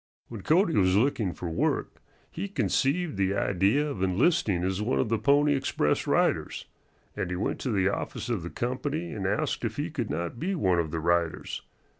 When 0.29 0.41
Cody 0.41 0.75
was 0.75 0.95
looking 0.95 1.31
for 1.31 1.47
work 1.51 2.01
he 2.31 2.47
conceived 2.47 3.17
the 3.17 3.35
idea 3.35 3.87
of 3.87 4.01
enlisting 4.01 4.63
as 4.63 4.81
one 4.81 4.97
of 4.97 5.09
the 5.09 5.19
Pony 5.19 5.53
Express 5.53 6.07
riders, 6.07 6.65
and 7.15 7.29
he 7.29 7.35
went 7.35 7.59
to 7.59 7.69
the 7.71 7.87
office 7.89 8.27
of 8.27 8.41
the 8.41 8.49
company 8.49 9.11
and 9.11 9.27
asked 9.27 9.63
if 9.63 9.75
he 9.77 9.91
could 9.91 10.09
not 10.09 10.39
be 10.39 10.55
one 10.55 10.79
of 10.79 10.89
the 10.89 10.99
riders. 10.99 11.61